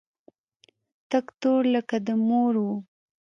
تک 1.11 1.25
تور 1.41 1.61
لکه 1.75 1.97
د 2.01 2.01
خپلې 2.09 2.13
مور 2.27 2.53
و. 2.63 2.67